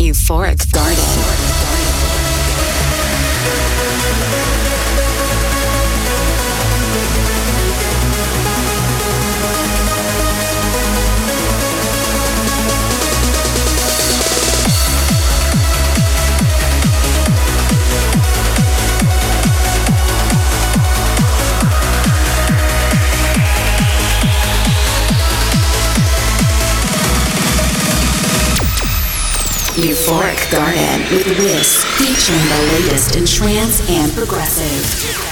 [0.00, 0.96] Euphoric Garden.
[29.80, 35.29] Euphoric Garden with Wiz, featuring the latest in trance and progressive.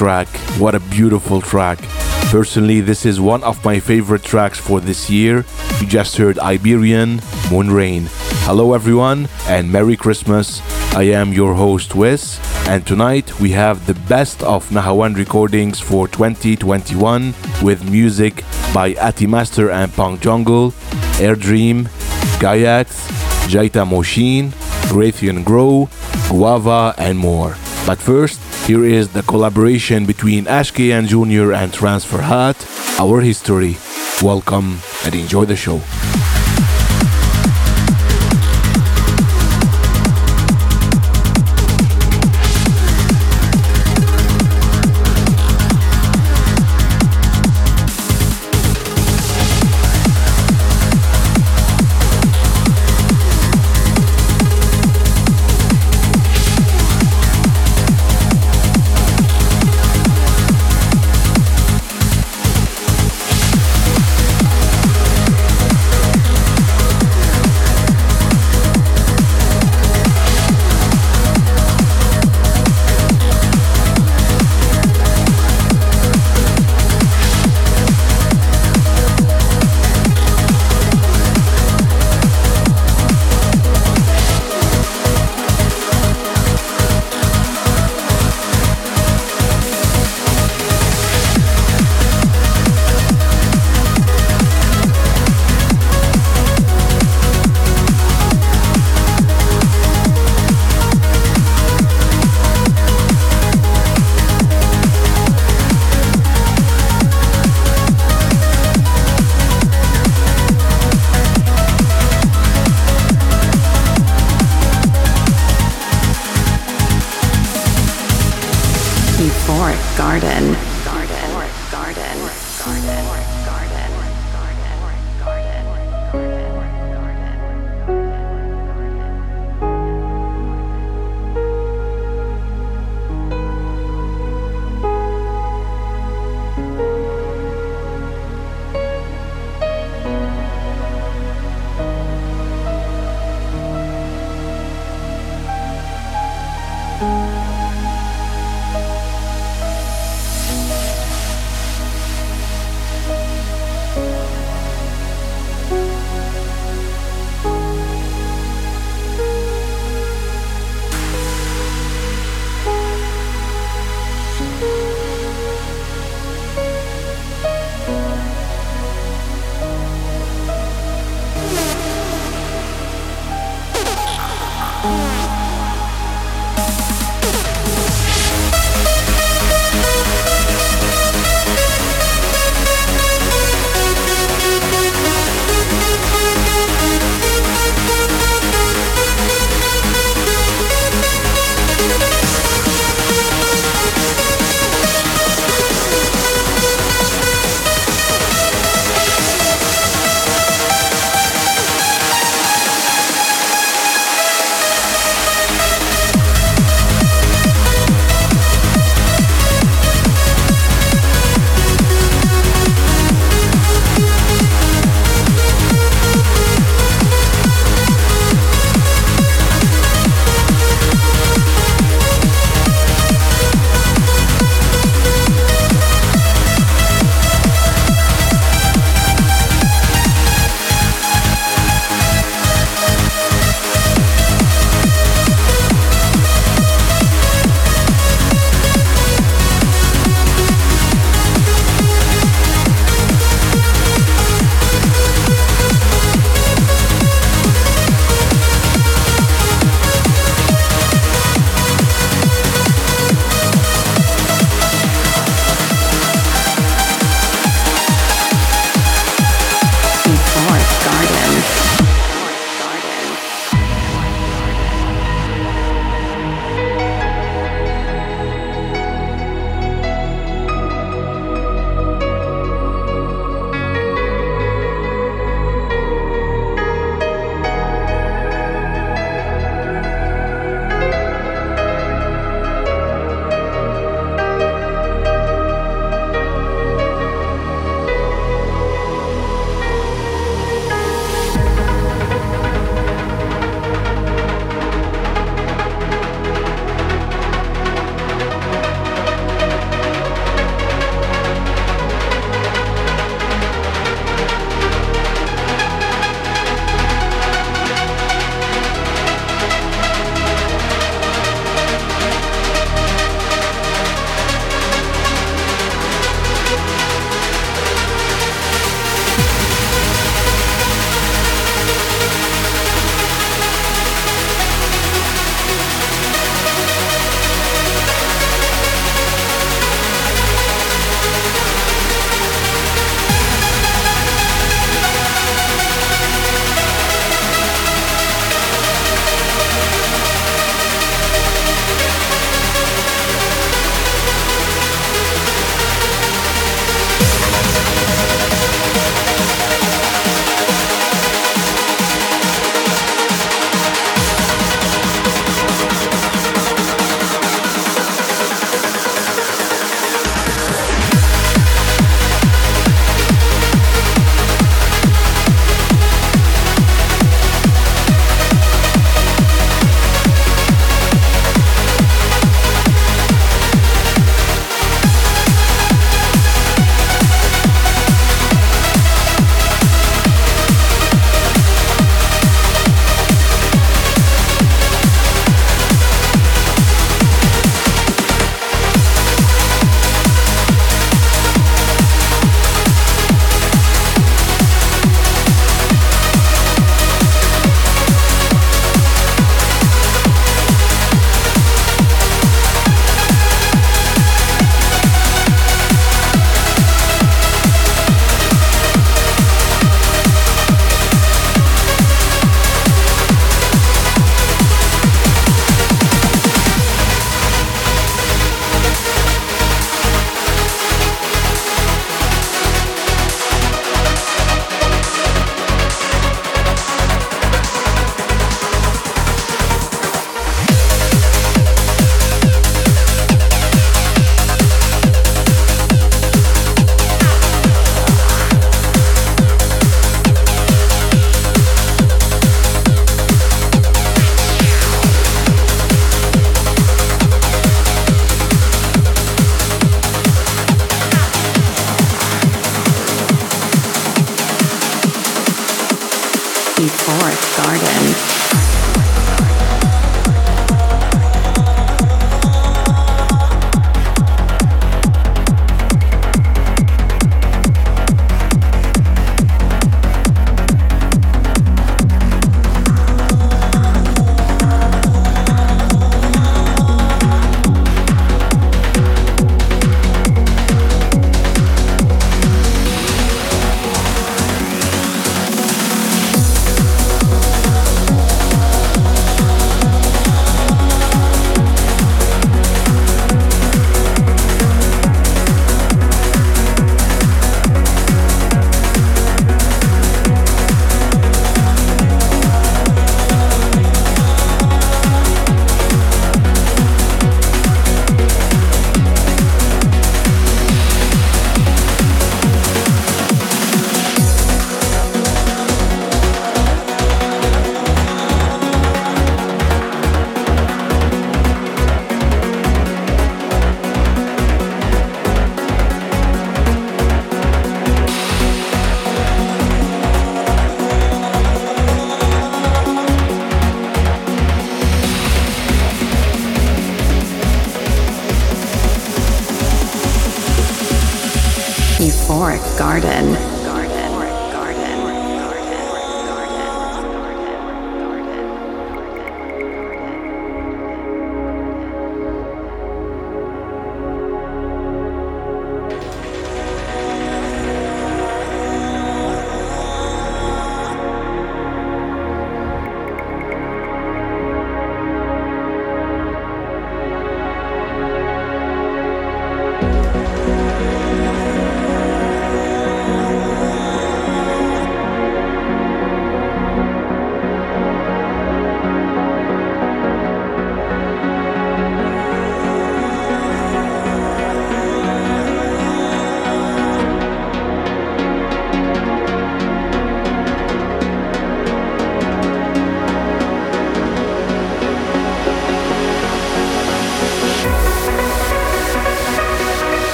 [0.00, 0.28] Track.
[0.58, 1.78] What a beautiful track.
[2.30, 5.44] Personally, this is one of my favorite tracks for this year.
[5.78, 7.20] You just heard Iberian
[7.50, 8.08] Moon Rain.
[8.48, 10.62] Hello, everyone, and Merry Christmas.
[10.94, 16.08] I am your host, Wes, and tonight we have the best of Nahawand recordings for
[16.08, 18.36] 2021 with music
[18.72, 20.70] by Atti Master and Punk Jungle,
[21.20, 21.88] Airdream,
[22.40, 23.06] Gayax,
[23.50, 24.48] Jeitam Osheen,
[24.88, 25.90] Grathian Grow,
[26.30, 27.54] Guava, and more.
[27.86, 31.52] But first, here is the collaboration between Ash K and Jr.
[31.52, 32.54] and Trance Ferhat,
[33.00, 33.76] Our History.
[34.22, 35.80] Welcome and enjoy the show.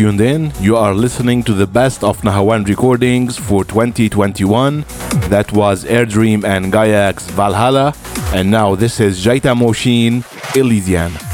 [0.00, 4.86] Tuned in, you are listening to the best of Nahawand recordings for 2021.
[5.28, 7.92] That was Airdream and Gayax Valhalla.
[8.32, 10.24] And now this is Jeitam Osheen
[10.56, 11.29] Elysian.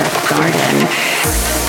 [0.00, 1.59] Olive Garden.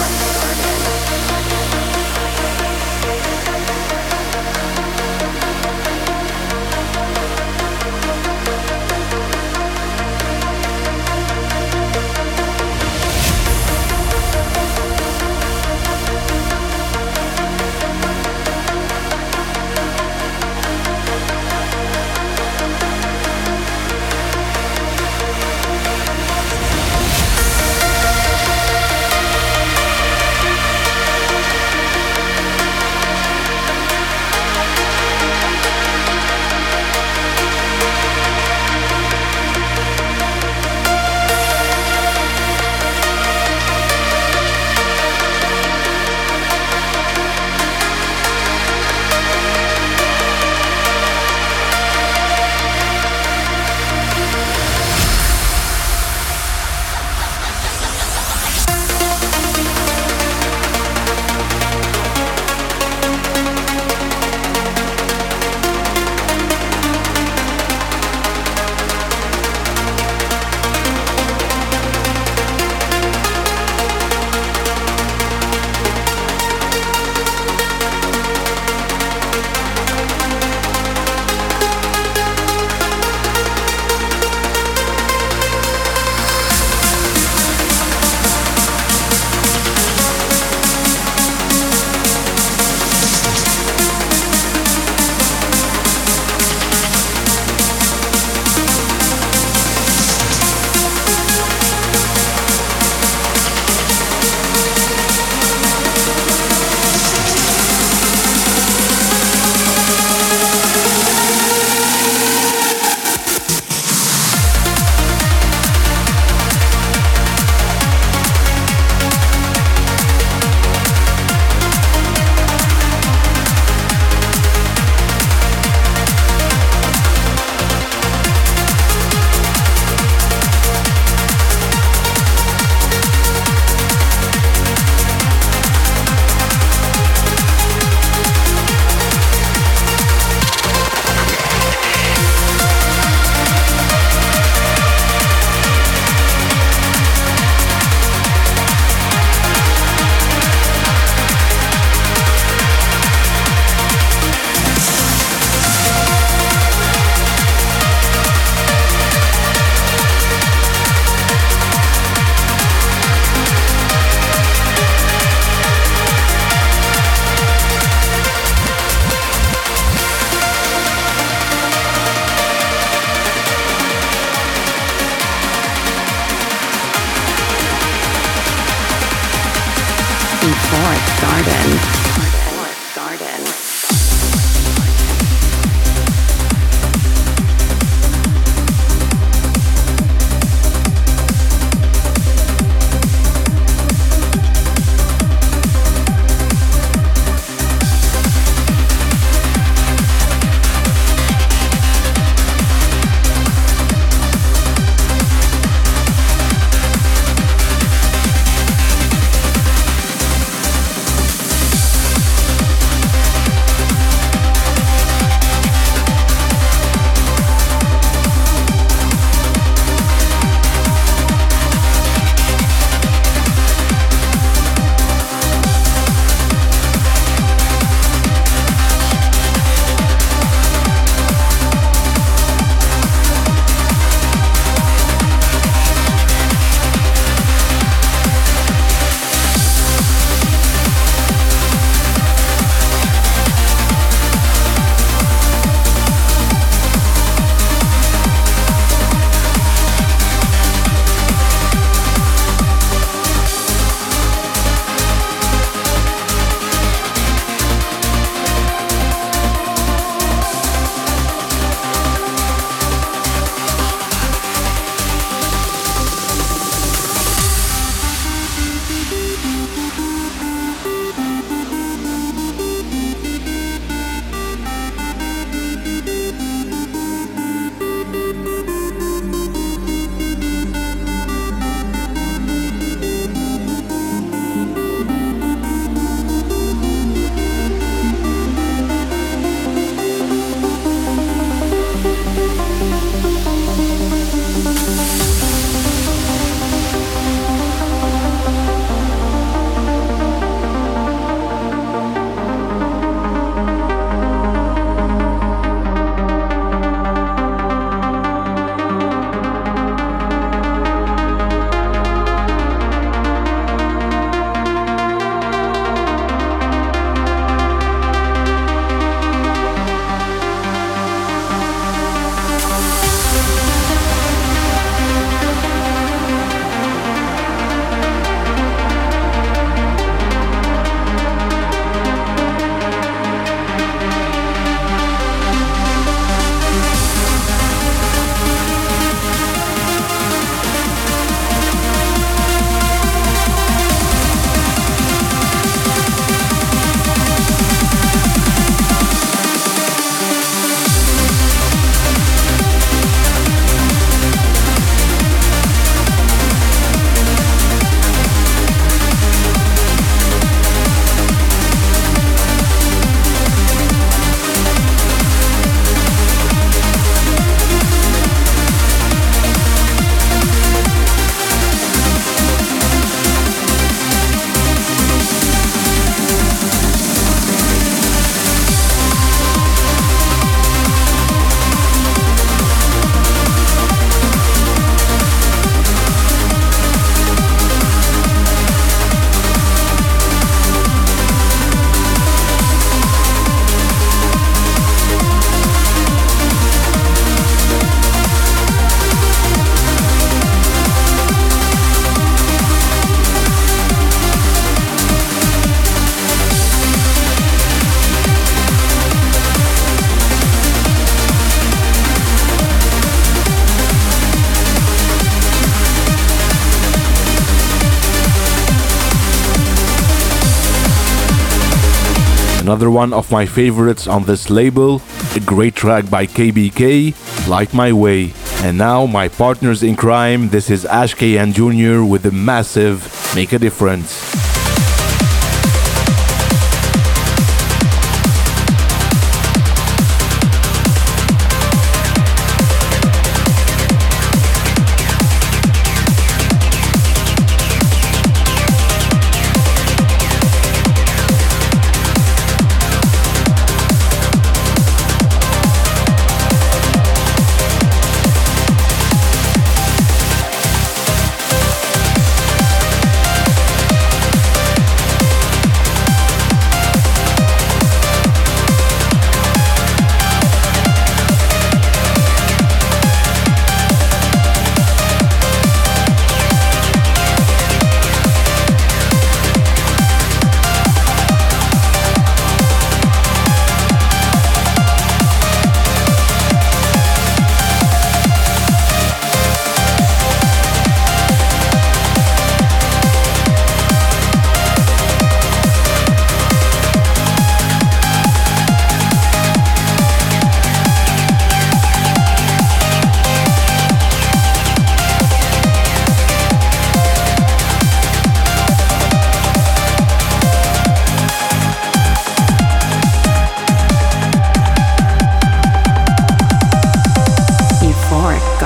[422.72, 425.02] Another one of my favorites on this label,
[425.36, 427.14] a great track by KBK,
[427.50, 428.32] Light My Way.
[428.64, 432.02] And now, my partners in crime, this is Ash K and Jr.
[432.02, 433.04] with the massive
[433.36, 434.21] Make a Difference.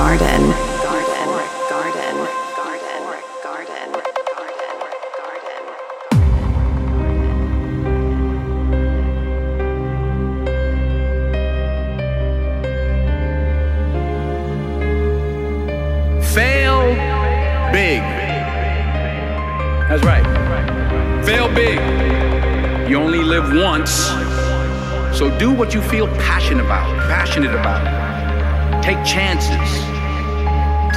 [0.06, 0.75] garden.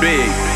[0.00, 0.53] big.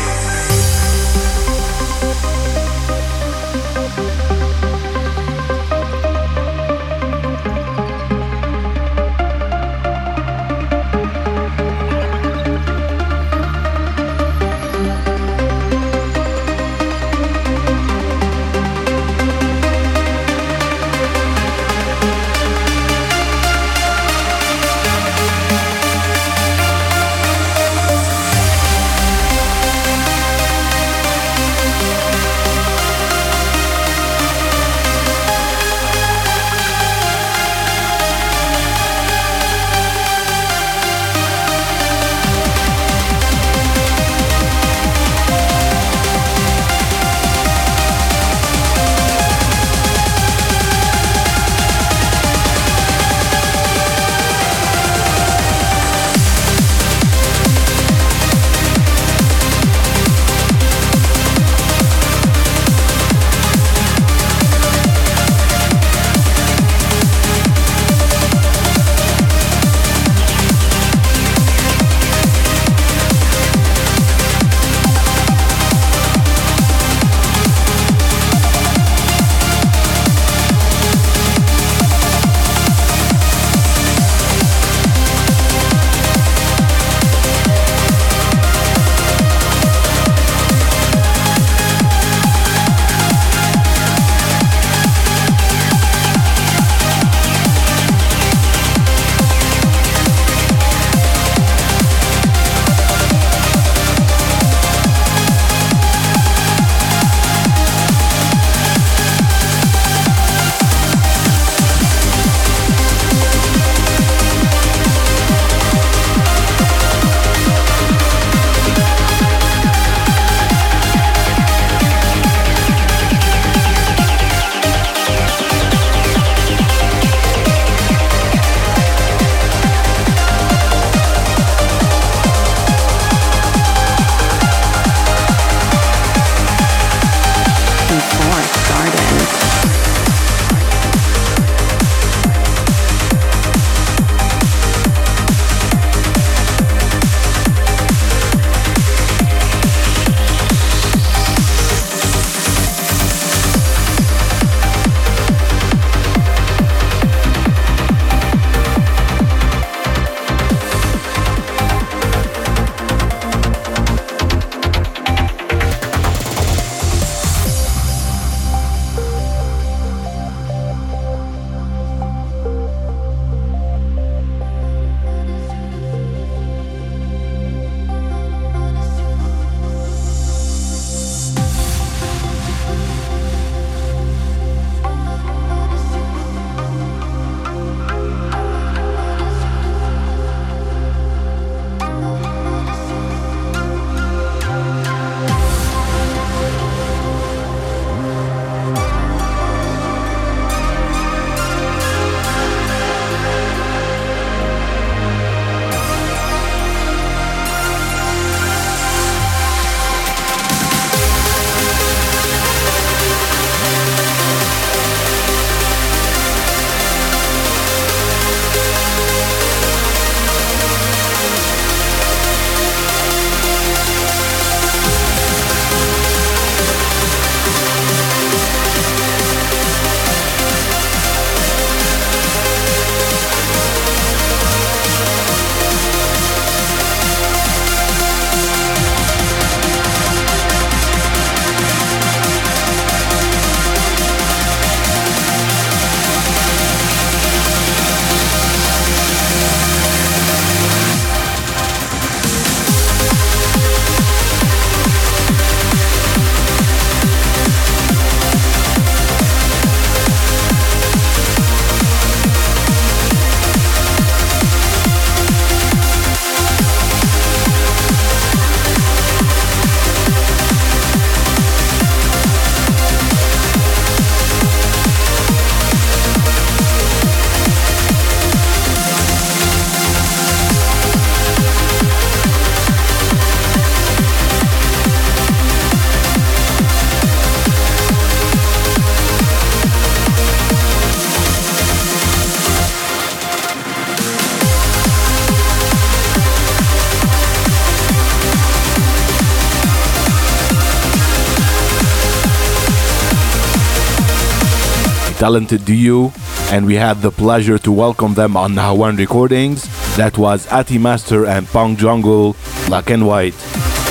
[305.19, 306.13] Talented duo,
[306.49, 309.67] and we had the pleasure to welcome them on Nahawand Recordings.
[309.97, 313.35] That was Atti Master and Punk Jungle, Black and White.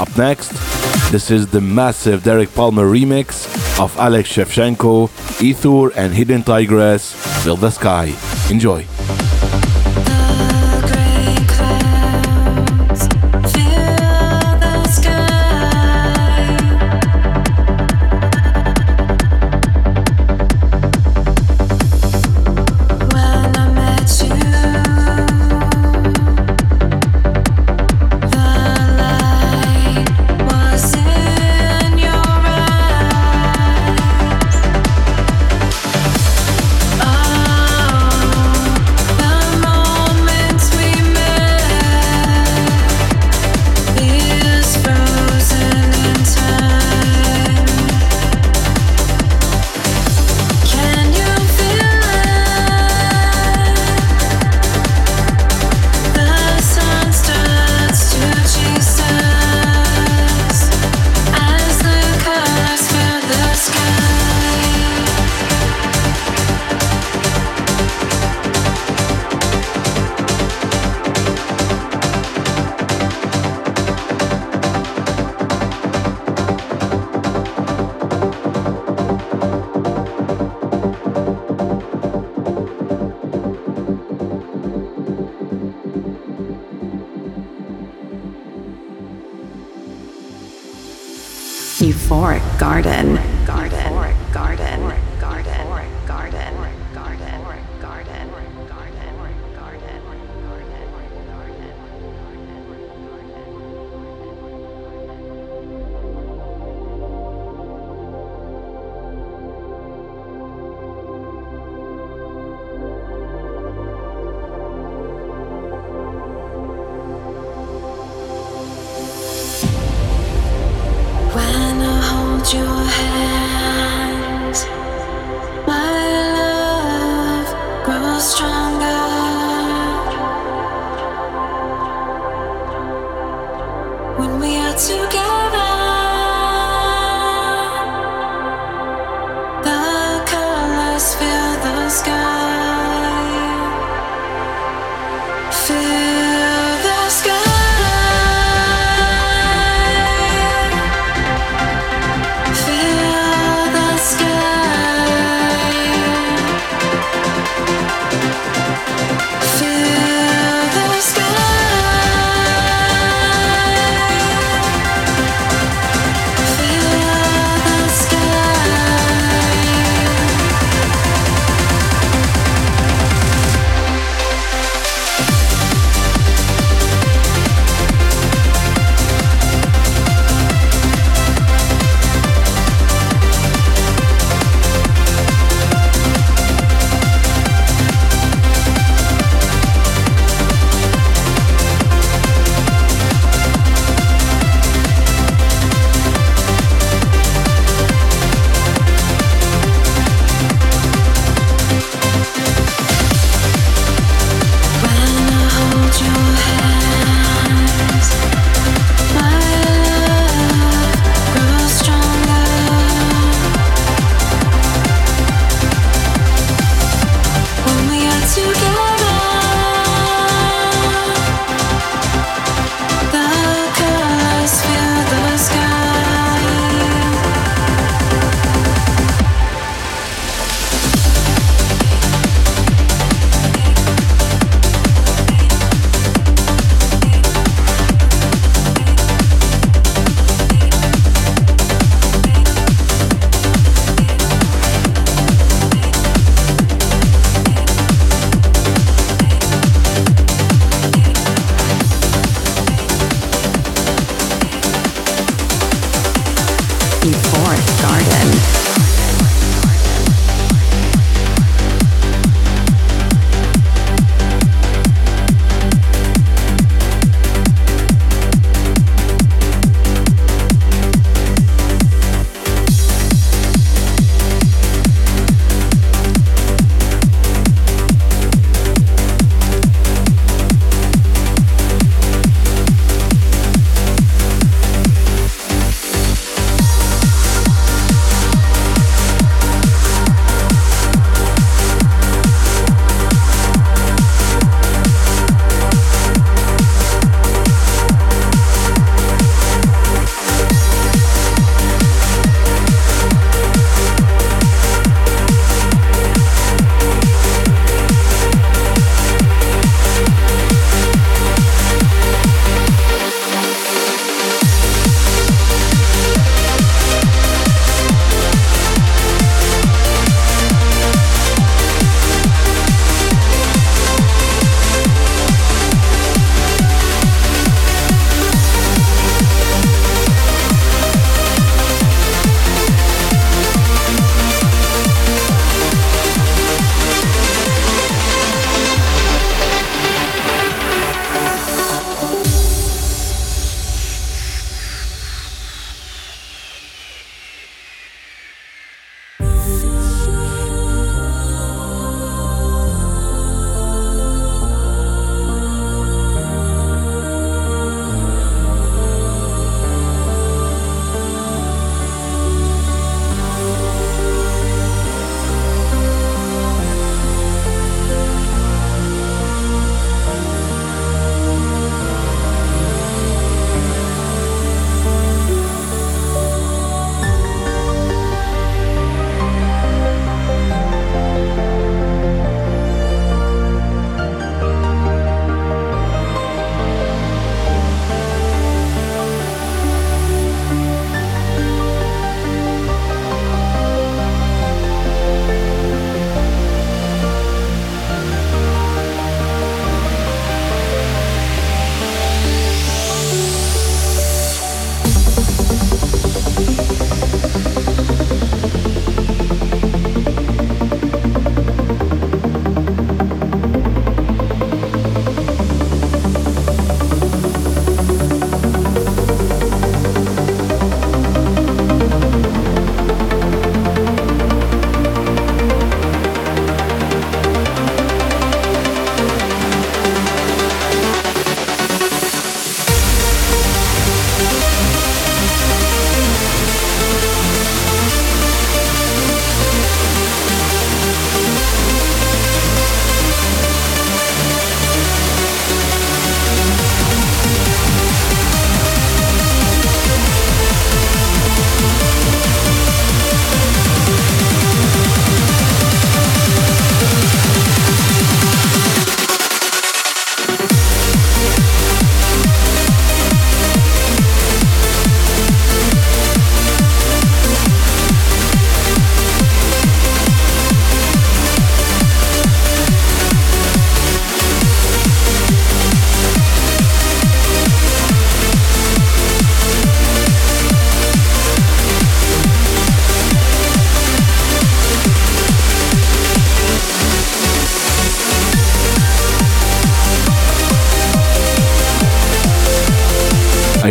[0.01, 0.53] Up next,
[1.13, 3.45] this is the massive Derek Palmer remix
[3.79, 7.13] of Alex Shevchenko, Ithur, and Hidden Tigress,
[7.45, 8.15] Fill the Sky.
[8.51, 8.87] Enjoy.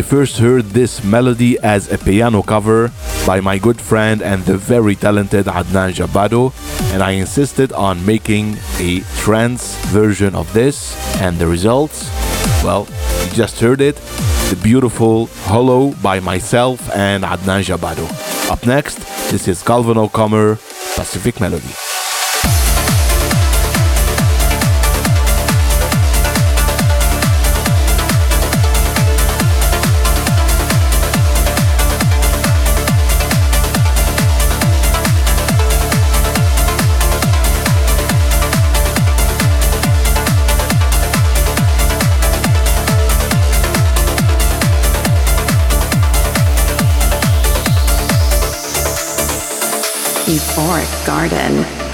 [0.07, 2.91] First heard this melody as a piano cover
[3.25, 6.53] by my good friend and the very talented Adnan Jabbado,
[6.93, 12.09] and I insisted on making a trance version of this, and the results,
[12.63, 12.87] well,
[13.25, 13.97] you just heard it,
[14.49, 18.07] the beautiful Hollow by myself and Adnan Jabbado.
[18.49, 18.99] Up next,
[19.29, 20.55] this is Calvin O'Commor,
[20.95, 21.86] Pacific Melody.
[50.37, 51.86] Euphoric Garden.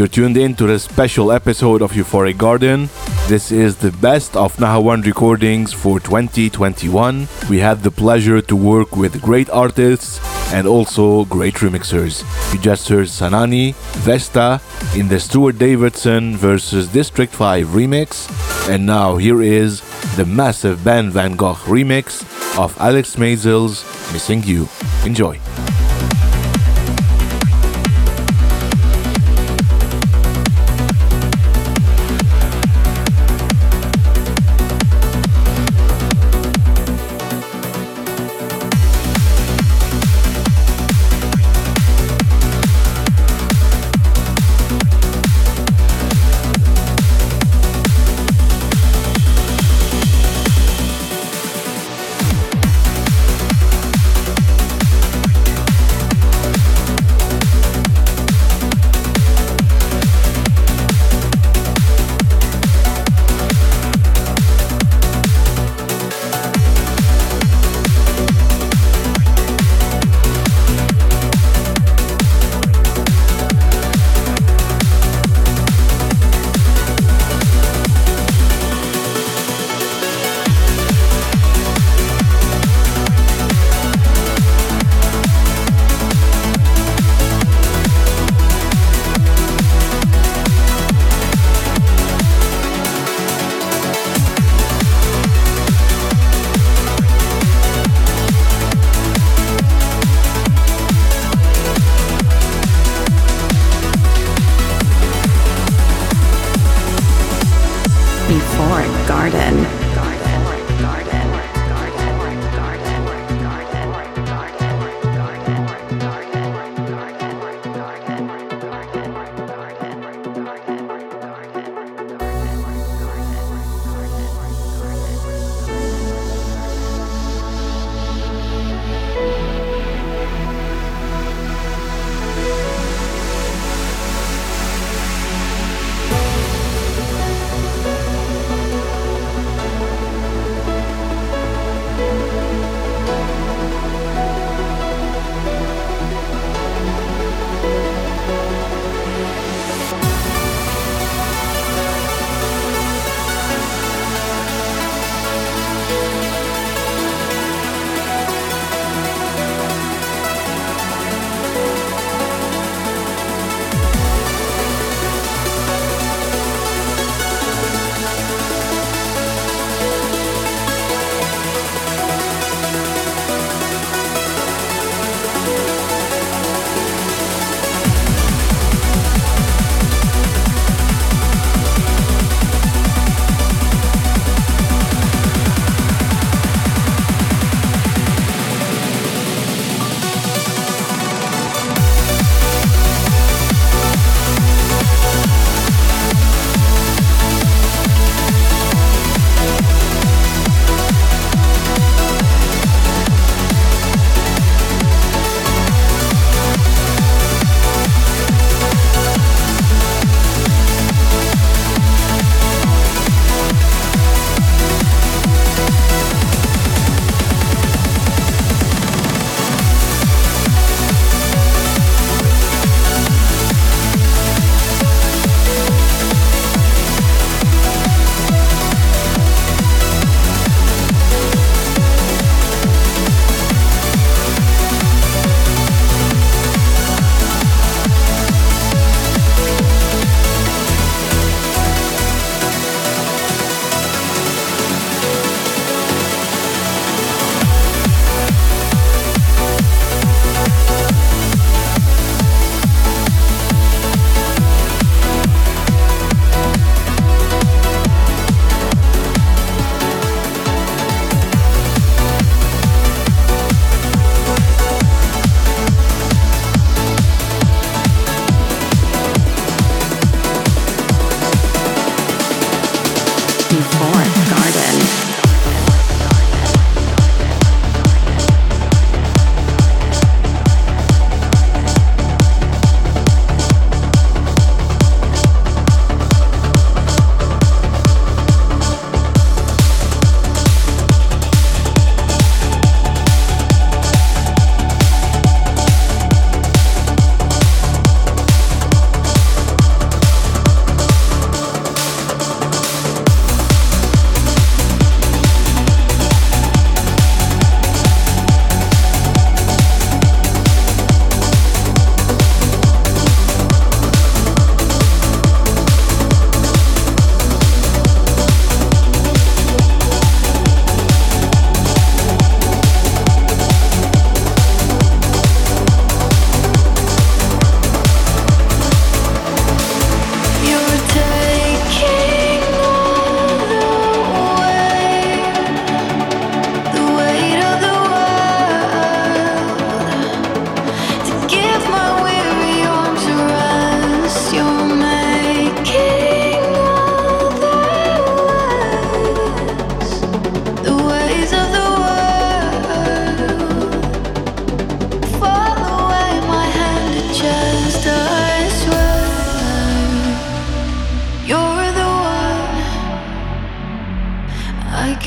[0.00, 2.88] You're tuned in to the special episode of Euphoric Garden.
[3.28, 7.28] This is the best of Nahawand recordings for 2021.
[7.50, 10.18] We had the pleasure to work with great artists
[10.54, 12.24] and also great remixers.
[12.54, 14.62] You just heard Sanani, Vesta
[14.96, 18.24] in the Stuart Davidson versus District 5 remix.
[18.70, 19.82] And now here is
[20.16, 22.24] the massive Ben Van Gosh remix
[22.58, 23.84] of Alex Mazel's
[24.14, 24.66] Missing You.
[25.04, 25.38] Enjoy.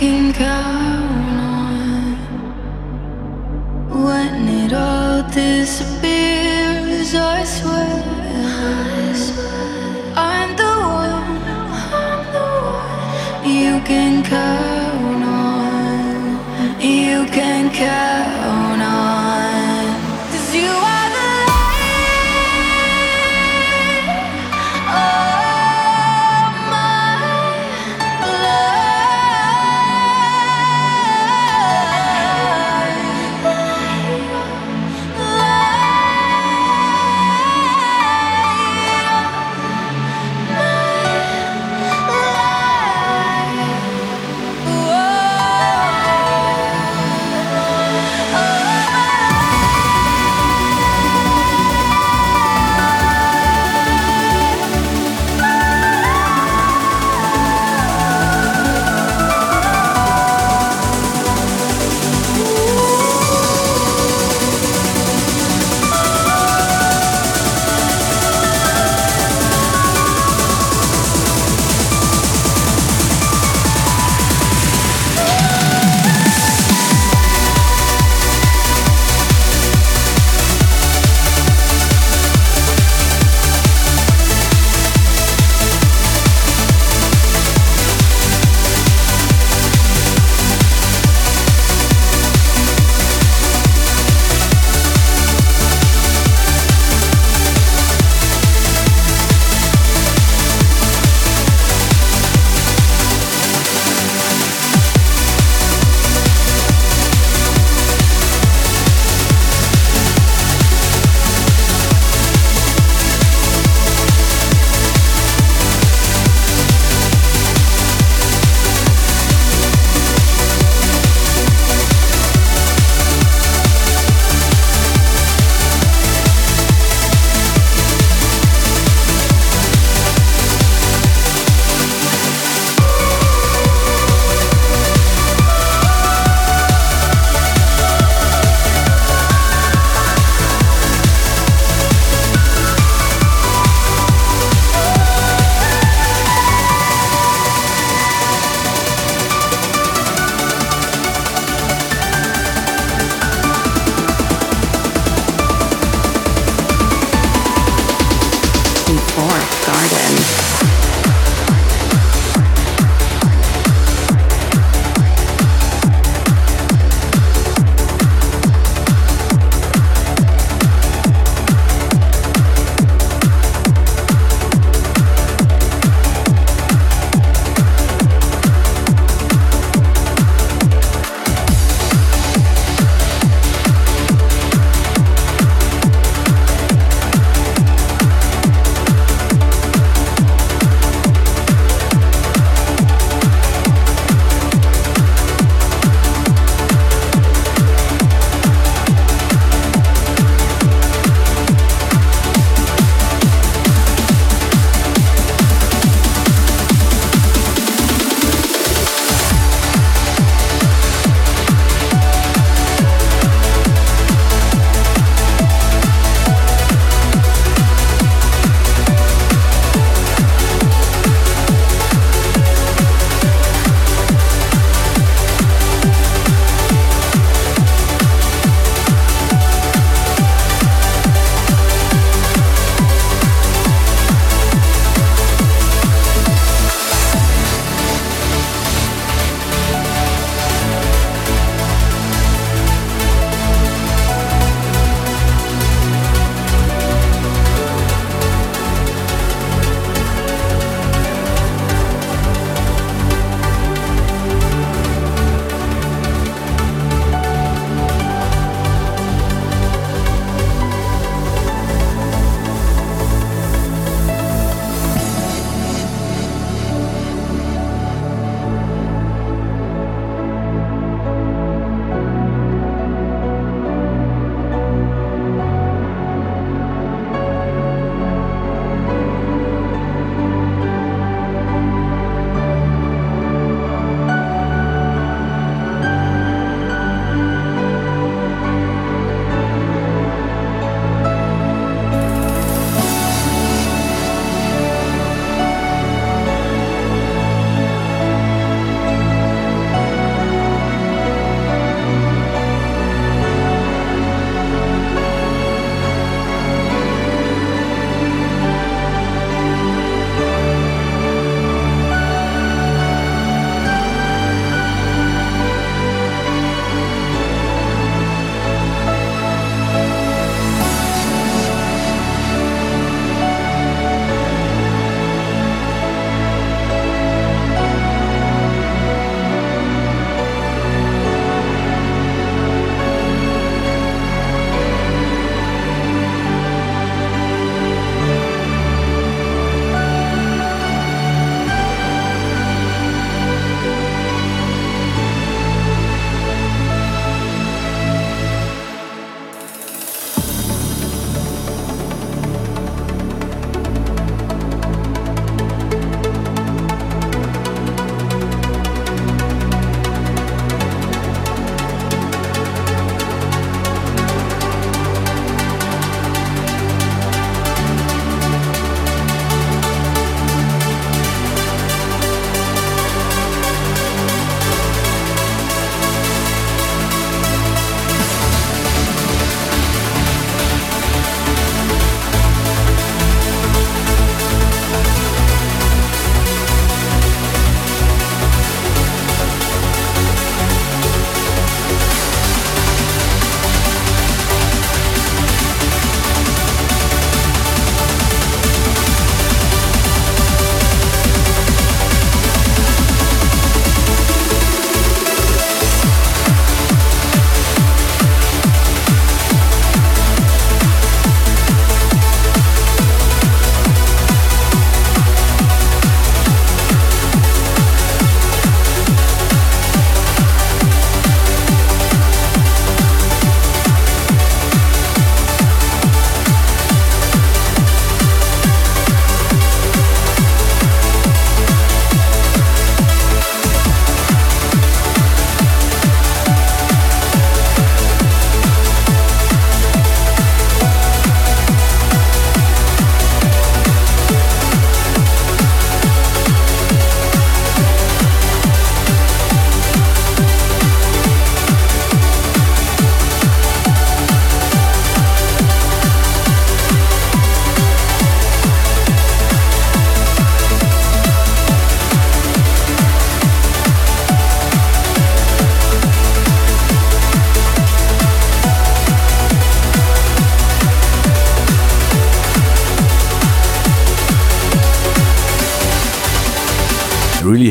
[0.04, 2.16] can count on.
[4.06, 8.04] When it all disappears, I swear,
[8.36, 10.14] I swear.
[10.32, 10.74] I'm the
[11.04, 11.38] one,
[12.02, 12.48] I'm the
[12.82, 13.50] one.
[13.58, 16.82] You can count on.
[16.82, 18.23] You can count.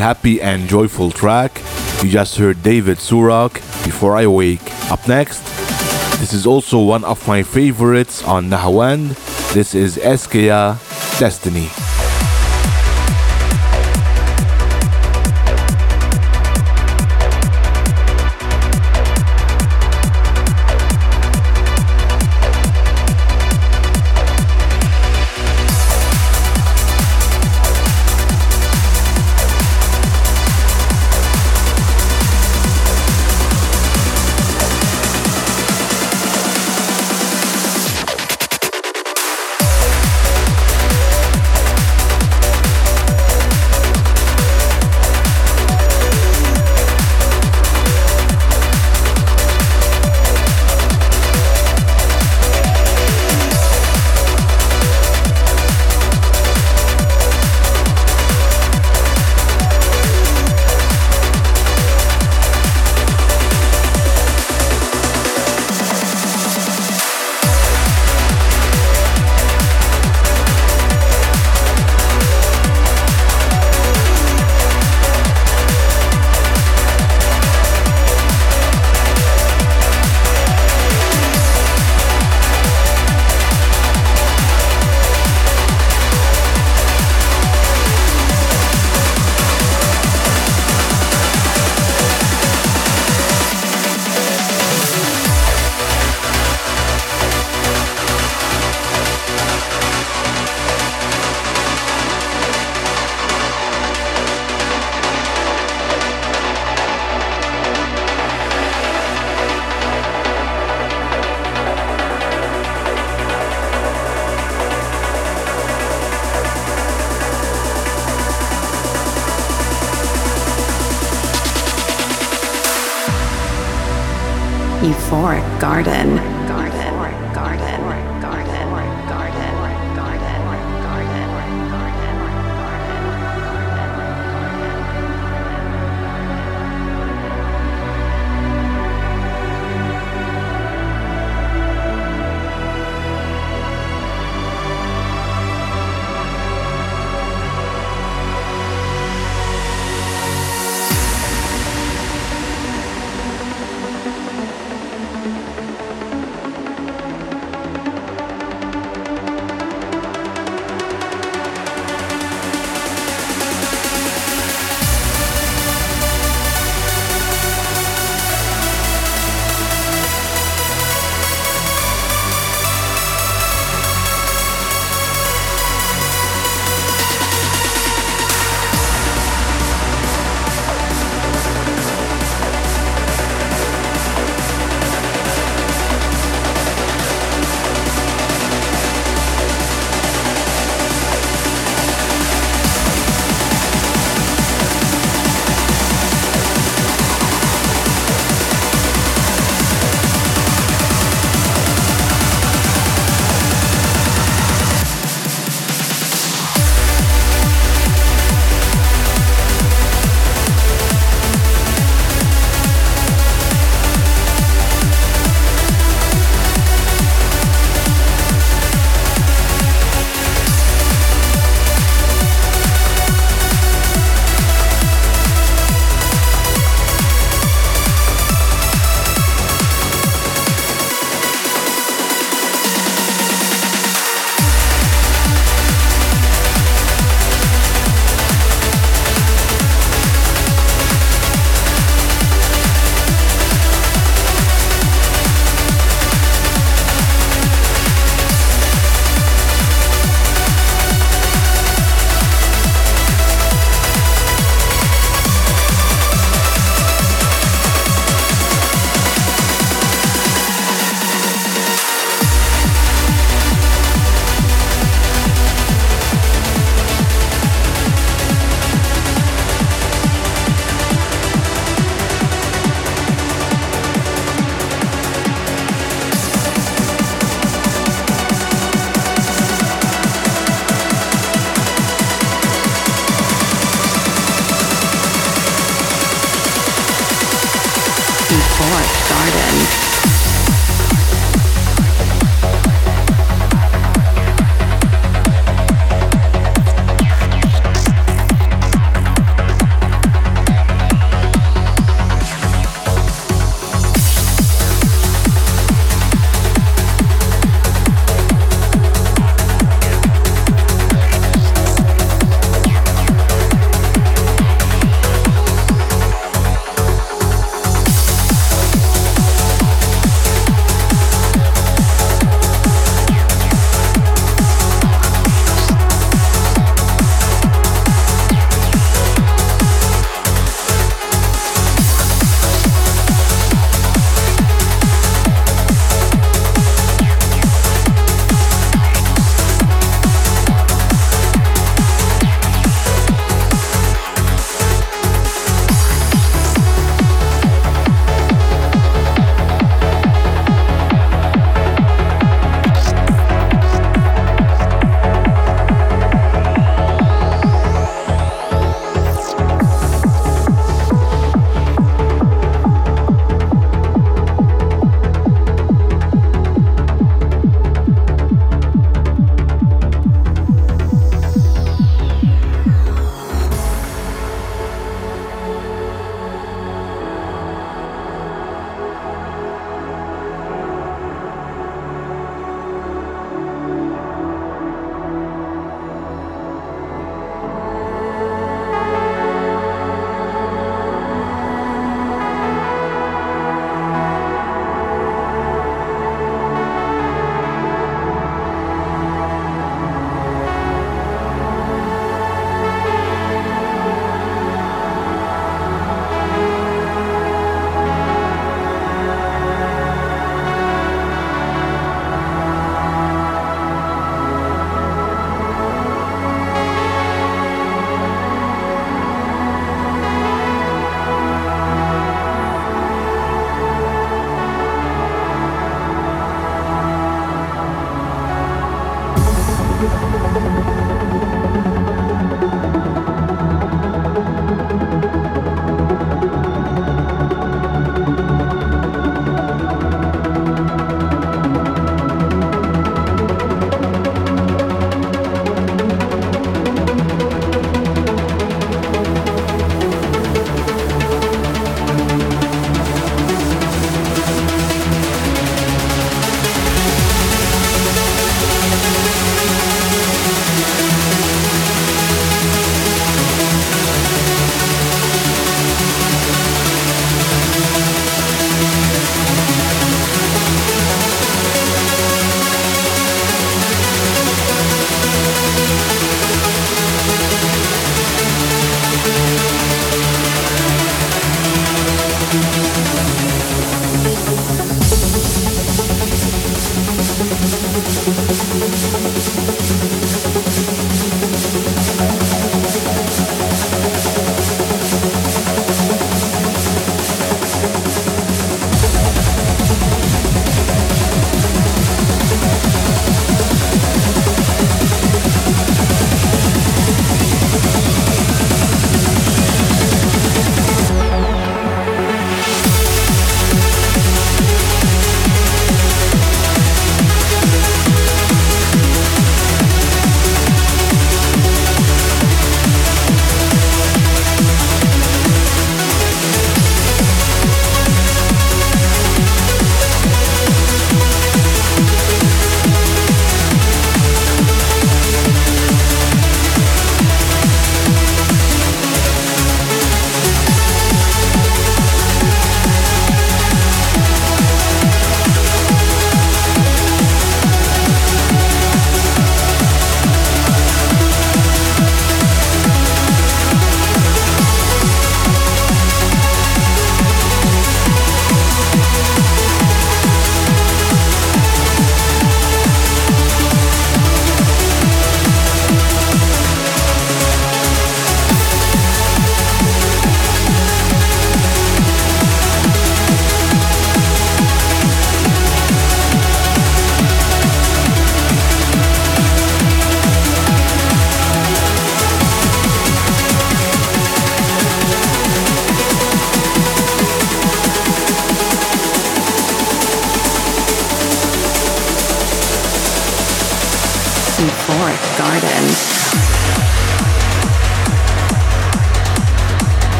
[0.00, 1.60] Happy and joyful track.
[2.02, 3.52] You just heard David Surok,
[3.84, 4.64] Before I Wake.
[4.90, 5.44] Up next,
[6.20, 9.12] this is also one of my favorites on Nahawand.
[9.52, 10.80] This is Escea
[11.20, 11.68] Destiny.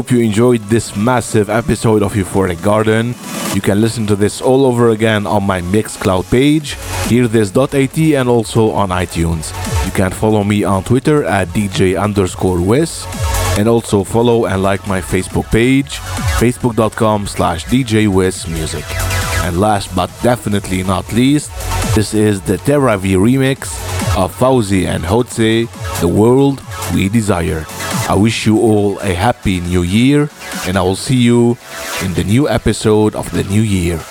[0.00, 3.14] Hope you enjoyed this massive episode of Euphoric Garden.
[3.54, 6.76] You can listen to this all over again on my Mixcloud page,
[7.10, 9.52] hearthis.at, and also on iTunes.
[9.84, 13.04] You can follow me on Twitter at DJ underscore Wiz,
[13.58, 15.98] and also follow and like my Facebook page,
[16.40, 18.08] facebook.com slash DJ
[18.48, 18.84] Music.
[19.44, 21.50] And last but definitely not least,
[21.94, 23.68] this is the Terra V remix
[24.16, 25.68] of FAWZY and Hotze,
[26.00, 26.62] The World
[26.94, 27.66] We Desire.
[28.10, 30.28] I wish you all a happy new year,
[30.66, 31.56] and I will see you
[32.02, 34.02] in the new episode of the new year.